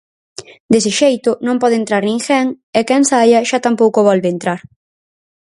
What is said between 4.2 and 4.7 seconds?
entrar.